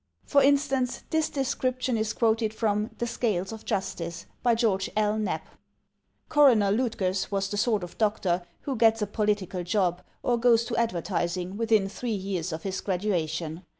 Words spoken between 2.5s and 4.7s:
from "The Scales of Justice," by